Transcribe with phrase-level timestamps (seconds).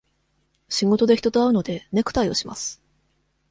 [0.67, 2.81] 仕事で人と会うので、ネクタイをします。